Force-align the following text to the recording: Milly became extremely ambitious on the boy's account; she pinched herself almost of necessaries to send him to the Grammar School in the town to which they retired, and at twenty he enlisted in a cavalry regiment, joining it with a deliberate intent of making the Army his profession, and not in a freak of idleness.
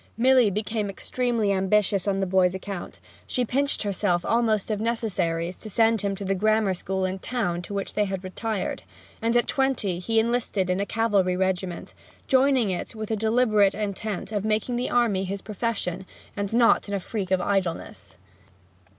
Milly 0.17 0.49
became 0.49 0.89
extremely 0.89 1.51
ambitious 1.51 2.07
on 2.07 2.21
the 2.21 2.25
boy's 2.25 2.55
account; 2.55 2.99
she 3.27 3.45
pinched 3.45 3.83
herself 3.83 4.25
almost 4.25 4.71
of 4.71 4.81
necessaries 4.81 5.55
to 5.57 5.69
send 5.69 6.01
him 6.01 6.15
to 6.15 6.25
the 6.25 6.33
Grammar 6.33 6.73
School 6.73 7.05
in 7.05 7.17
the 7.17 7.21
town 7.21 7.61
to 7.61 7.73
which 7.75 7.93
they 7.93 8.05
retired, 8.05 8.81
and 9.21 9.37
at 9.37 9.45
twenty 9.45 9.99
he 9.99 10.19
enlisted 10.19 10.71
in 10.71 10.79
a 10.79 10.87
cavalry 10.87 11.37
regiment, 11.37 11.93
joining 12.27 12.71
it 12.71 12.95
with 12.95 13.11
a 13.11 13.15
deliberate 13.15 13.75
intent 13.75 14.31
of 14.31 14.43
making 14.43 14.75
the 14.75 14.89
Army 14.89 15.23
his 15.23 15.43
profession, 15.43 16.07
and 16.35 16.51
not 16.51 16.87
in 16.87 16.95
a 16.95 16.99
freak 16.99 17.29
of 17.29 17.39
idleness. 17.39 18.17